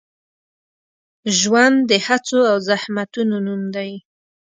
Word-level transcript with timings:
ژوند 1.39 1.77
د 1.89 1.91
هڅو 2.05 2.39
او 2.51 2.57
زحمتونو 2.69 3.35
نوم 3.47 3.61
دی. 3.75 3.91